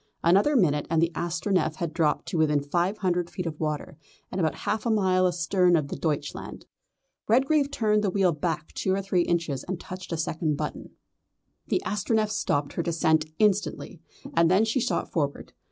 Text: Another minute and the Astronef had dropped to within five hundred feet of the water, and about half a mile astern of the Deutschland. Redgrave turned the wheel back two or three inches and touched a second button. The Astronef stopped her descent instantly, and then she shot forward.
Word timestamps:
Another 0.23 0.55
minute 0.55 0.87
and 0.89 0.99
the 0.99 1.11
Astronef 1.13 1.75
had 1.75 1.93
dropped 1.93 2.25
to 2.29 2.39
within 2.39 2.63
five 2.63 2.97
hundred 2.97 3.29
feet 3.29 3.45
of 3.45 3.59
the 3.59 3.63
water, 3.63 3.99
and 4.31 4.41
about 4.41 4.55
half 4.65 4.83
a 4.83 4.89
mile 4.89 5.27
astern 5.27 5.75
of 5.75 5.89
the 5.89 5.95
Deutschland. 5.95 6.65
Redgrave 7.27 7.69
turned 7.69 8.03
the 8.03 8.09
wheel 8.09 8.31
back 8.31 8.73
two 8.73 8.95
or 8.95 9.03
three 9.03 9.21
inches 9.21 9.63
and 9.63 9.79
touched 9.79 10.11
a 10.11 10.17
second 10.17 10.55
button. 10.57 10.89
The 11.67 11.83
Astronef 11.85 12.31
stopped 12.31 12.73
her 12.73 12.81
descent 12.81 13.25
instantly, 13.37 14.01
and 14.33 14.49
then 14.49 14.65
she 14.65 14.79
shot 14.79 15.11
forward. 15.11 15.53